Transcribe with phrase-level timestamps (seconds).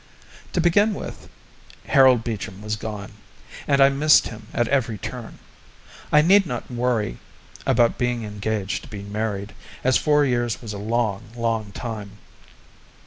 [0.53, 1.29] To begin with,
[1.85, 3.11] Harold Beecham was gone,
[3.67, 5.37] and I missed him at every turn.
[6.11, 7.19] I need not worry
[7.67, 9.53] about being engaged to be married,
[9.83, 12.13] as four years was a long, long time.